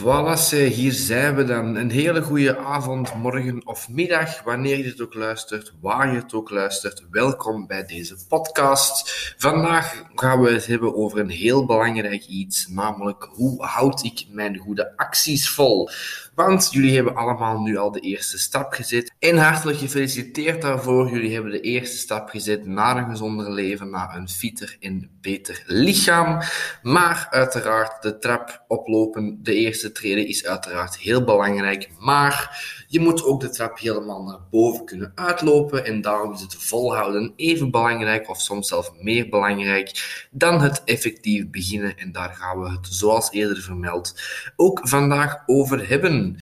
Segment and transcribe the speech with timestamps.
[0.00, 1.76] Voilà, hier zijn we dan.
[1.76, 6.34] Een hele goede avond, morgen of middag, wanneer je dit ook luistert, waar je het
[6.34, 7.04] ook luistert.
[7.10, 9.34] Welkom bij deze podcast.
[9.38, 14.56] Vandaag gaan we het hebben over een heel belangrijk iets, namelijk hoe houd ik mijn
[14.56, 15.90] goede acties vol?
[16.34, 19.12] Want jullie hebben allemaal nu al de eerste stap gezet.
[19.18, 21.10] En hartelijk gefeliciteerd daarvoor.
[21.10, 25.62] Jullie hebben de eerste stap gezet naar een gezonder leven, naar een fitter en beter
[25.66, 26.40] lichaam.
[26.82, 31.88] Maar uiteraard, de trap oplopen, de eerste treden is uiteraard heel belangrijk.
[31.98, 35.84] Maar je moet ook de trap helemaal naar boven kunnen uitlopen.
[35.84, 41.50] En daarom is het volhouden even belangrijk, of soms zelfs meer belangrijk, dan het effectief
[41.50, 41.96] beginnen.
[41.98, 44.20] En daar gaan we het, zoals eerder vermeld,
[44.56, 46.42] ook vandaag over hebben.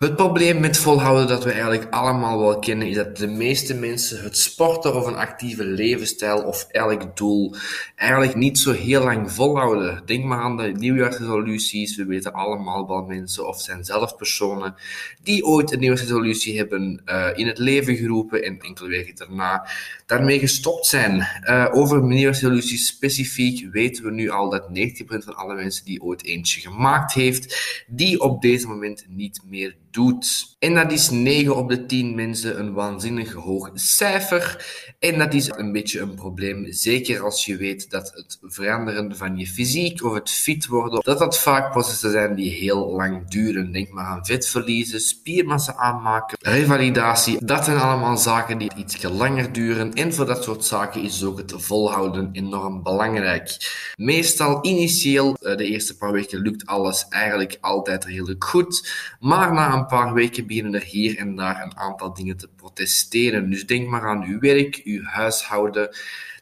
[0.00, 4.22] Het probleem met volhouden dat we eigenlijk allemaal wel kennen, is dat de meeste mensen
[4.22, 7.54] het sporten of een actieve levensstijl of elk doel
[7.96, 10.02] eigenlijk niet zo heel lang volhouden.
[10.06, 11.96] Denk maar aan de nieuwjaarsresoluties.
[11.96, 14.74] We weten allemaal wel mensen of zijn zelf personen
[15.22, 19.68] die ooit een nieuwjaarsresolutie hebben uh, in het leven geroepen en enkele weken daarna
[20.06, 21.28] daarmee gestopt zijn.
[21.44, 26.24] Uh, over nieuwjaarsresoluties specifiek weten we nu al dat 90% van alle mensen die ooit
[26.24, 30.56] eentje gemaakt heeft, die op deze moment niet meer doet.
[30.58, 34.66] En dat is 9 op de 10 mensen een waanzinnig hoog cijfer.
[34.98, 39.36] En dat is een beetje een probleem, zeker als je weet dat het veranderen van
[39.36, 43.72] je fysiek of het fit worden, dat dat vaak processen zijn die heel lang duren.
[43.72, 47.44] Denk maar aan vetverliezen, spiermassa aanmaken, revalidatie.
[47.44, 49.92] Dat zijn allemaal zaken die iets langer duren.
[49.92, 53.56] En voor dat soort zaken is ook het volhouden enorm belangrijk.
[53.96, 58.88] Meestal initieel, eh, de eerste paar weken, lukt alles eigenlijk altijd redelijk goed.
[59.20, 63.50] Maar na een paar weken beginnen er hier en daar een aantal dingen te protesteren.
[63.50, 65.96] Dus denk maar aan uw werk, uw huishouden,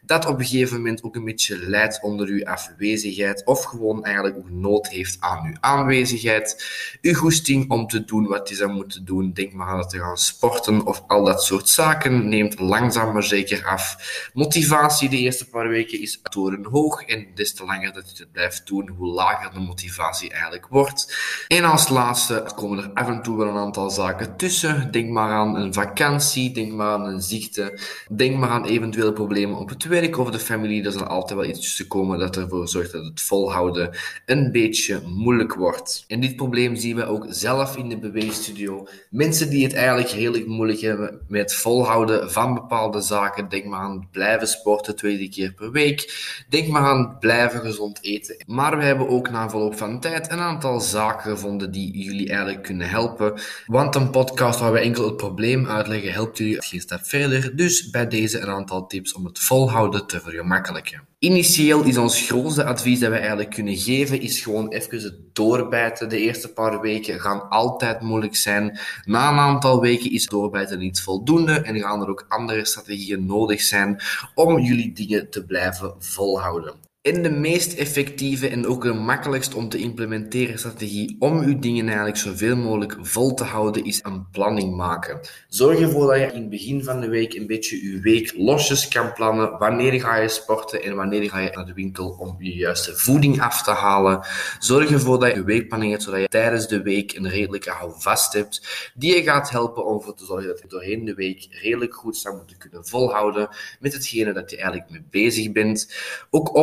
[0.09, 4.37] dat op een gegeven moment ook een beetje leidt onder uw afwezigheid of gewoon eigenlijk
[4.37, 6.65] ook nood heeft aan uw aanwezigheid.
[7.01, 9.33] Uw goesting om te doen wat je zou moeten doen.
[9.33, 13.23] Denk maar aan het te gaan sporten of al dat soort zaken neemt langzaam maar
[13.23, 13.97] zeker af.
[14.33, 18.67] Motivatie de eerste paar weken is torenhoog en des te langer dat je het blijft
[18.67, 21.17] doen, hoe lager de motivatie eigenlijk wordt.
[21.47, 24.91] En als laatste komen er af en toe wel een aantal zaken tussen.
[24.91, 27.79] Denk maar aan een vakantie, denk maar aan een ziekte,
[28.15, 31.39] denk maar aan eventuele problemen op het werk werk of de familie, er zal altijd
[31.39, 33.89] wel iets tussen komen dat ervoor zorgt dat het volhouden
[34.25, 36.03] een beetje moeilijk wordt.
[36.07, 38.87] En dit probleem zien we ook zelf in de beweegstudio.
[39.09, 43.49] Mensen die het eigenlijk redelijk moeilijk hebben met volhouden van bepaalde zaken.
[43.49, 46.13] Denk maar aan blijven sporten twee keer per week.
[46.49, 48.43] Denk maar aan blijven gezond eten.
[48.47, 52.63] Maar we hebben ook na verloop van tijd een aantal zaken gevonden die jullie eigenlijk
[52.63, 53.33] kunnen helpen.
[53.65, 57.55] Want een podcast waar we enkel het probleem uitleggen helpt jullie geen stap verder.
[57.55, 61.07] Dus bij deze een aantal tips om het volhouden te vergemakkelijken.
[61.19, 66.09] Initieel is ons grootste advies dat we eigenlijk kunnen geven, is gewoon even het doorbijten.
[66.09, 68.79] De eerste paar weken gaan altijd moeilijk zijn.
[69.05, 73.61] Na een aantal weken is doorbijten niet voldoende en gaan er ook andere strategieën nodig
[73.61, 74.01] zijn
[74.35, 76.73] om jullie dingen te blijven volhouden.
[77.01, 81.85] En de meest effectieve en ook de makkelijkst om te implementeren strategie om uw dingen
[81.85, 85.19] eigenlijk zoveel mogelijk vol te houden, is een planning maken.
[85.47, 88.87] Zorg ervoor dat je in het begin van de week een beetje je week losjes
[88.87, 89.57] kan plannen.
[89.57, 93.41] Wanneer ga je sporten en wanneer ga je naar de winkel om je juiste voeding
[93.41, 94.21] af te halen.
[94.59, 98.33] Zorg ervoor dat je een weekplanning hebt, zodat je tijdens de week een redelijke houvast
[98.33, 101.95] hebt, die je gaat helpen om ervoor te zorgen dat je doorheen de week redelijk
[101.95, 103.49] goed zou moeten kunnen volhouden
[103.79, 105.93] met hetgene dat je eigenlijk mee bezig bent.
[106.29, 106.57] Ook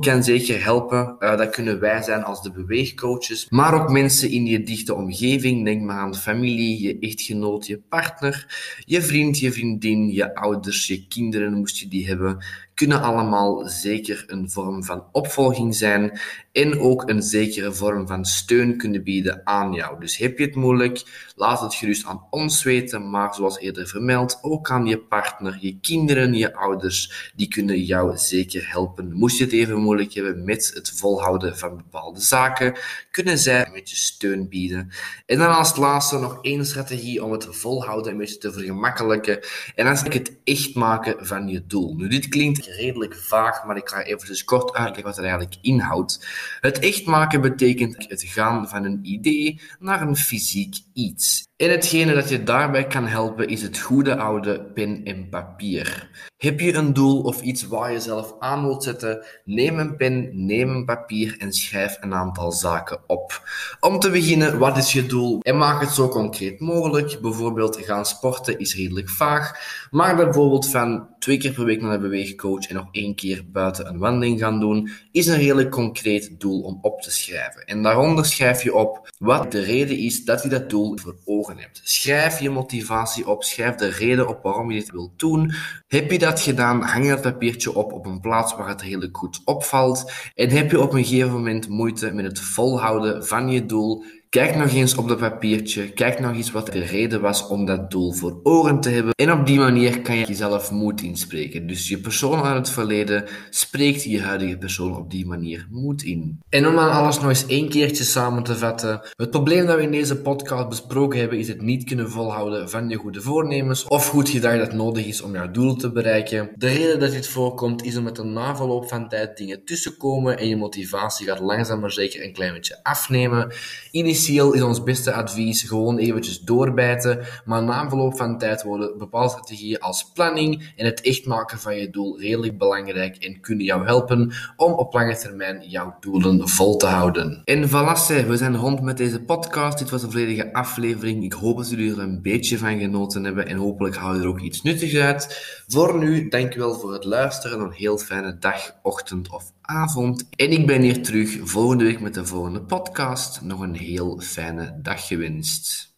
[0.00, 1.16] kan zeker helpen.
[1.18, 5.64] Uh, dat kunnen wij zijn als de beweegcoaches, maar ook mensen in je dichte omgeving.
[5.64, 8.46] Denk maar aan familie, je echtgenoot, je partner,
[8.84, 12.44] je vriend, je vriendin, je ouders, je kinderen, moest je die hebben
[12.76, 16.20] kunnen allemaal zeker een vorm van opvolging zijn
[16.52, 20.00] en ook een zekere vorm van steun kunnen bieden aan jou.
[20.00, 21.02] Dus heb je het moeilijk,
[21.36, 25.78] laat het gerust aan ons weten, maar zoals eerder vermeld, ook aan je partner, je
[25.80, 29.12] kinderen, je ouders, die kunnen jou zeker helpen.
[29.12, 32.74] Moest je het even moeilijk hebben met het volhouden van bepaalde zaken,
[33.10, 34.90] kunnen zij een beetje steun bieden.
[35.26, 39.40] En dan als laatste nog één strategie om het volhouden een beetje te vergemakkelijken,
[39.74, 41.94] en dat is het echt maken van je doel.
[41.94, 45.56] Nu, dit klinkt redelijk vaag, maar ik ga even dus kort uitleggen wat het eigenlijk
[45.60, 46.26] inhoudt.
[46.60, 51.44] Het echt maken betekent het gaan van een idee naar een fysiek iets.
[51.56, 56.10] En hetgene dat je daarbij kan helpen is het goede oude pen en papier.
[56.36, 59.24] Heb je een doel of iets waar je zelf aan wilt zetten?
[59.44, 63.48] Neem een pen, neem een papier en schrijf een aantal zaken op.
[63.80, 65.40] Om te beginnen, wat is je doel?
[65.40, 67.20] En maak het zo concreet mogelijk.
[67.20, 69.52] Bijvoorbeeld gaan sporten is redelijk vaag.
[69.90, 73.86] Maar bijvoorbeeld van twee keer per week naar de beweegcoach en nog één keer buiten
[73.86, 77.64] een wandeling gaan doen, is een redelijk concreet doel om op te schrijven.
[77.64, 81.58] En daaronder schrijf je op wat de reden is dat je dat doel voor ogen
[81.58, 81.80] hebt.
[81.84, 85.52] Schrijf je motivatie op, schrijf de reden op waarom je dit wilt doen.
[85.86, 89.40] Heb je dat gedaan, hang dat papiertje op op een plaats waar het redelijk goed
[89.44, 90.12] opvalt.
[90.34, 94.56] En heb je op een gegeven moment moeite met het volhouden van je doel, Kijk
[94.56, 95.92] nog eens op dat papiertje.
[95.92, 99.12] Kijk nog eens wat de reden was om dat doel voor ogen te hebben.
[99.14, 101.66] En op die manier kan je jezelf moed inspreken.
[101.66, 106.38] Dus je persoon uit het verleden spreekt je huidige persoon op die manier moed in.
[106.48, 109.00] En om aan alles nog eens één keertje samen te vatten.
[109.16, 112.88] Het probleem dat we in deze podcast besproken hebben is het niet kunnen volhouden van
[112.88, 116.50] je goede voornemens of goed gedrag dat nodig is om jouw doel te bereiken.
[116.54, 120.48] De reden dat dit voorkomt is omdat er na verloop van tijd dingen tussenkomen en
[120.48, 123.52] je motivatie gaat langzaam maar zeker een klein beetje afnemen.
[123.90, 128.98] Initieel initieel is ons beste advies gewoon eventjes doorbijten, maar na verloop van tijd worden
[128.98, 133.64] bepaalde strategieën als planning en het echt maken van je doel redelijk belangrijk en kunnen
[133.64, 137.42] jou helpen om op lange termijn jouw doelen vol te houden.
[137.44, 139.78] En voilà, we zijn rond met deze podcast.
[139.78, 141.24] Dit was een volledige aflevering.
[141.24, 144.28] Ik hoop dat jullie er een beetje van genoten hebben en hopelijk hou je er
[144.28, 145.44] ook iets nuttigs uit.
[145.68, 147.60] Voor nu, dankjewel voor het luisteren.
[147.60, 150.28] Een heel fijne dag, ochtend of avond.
[150.30, 153.40] En ik ben hier terug volgende week met de volgende podcast.
[153.42, 155.95] Nog een heel fijne dag gewenst.